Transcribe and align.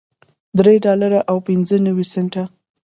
درې 0.57 0.75
ډالره 0.85 1.19
او 1.29 1.37
پنځه 1.47 1.75
نوي 1.87 2.05
سنټه 2.13 2.43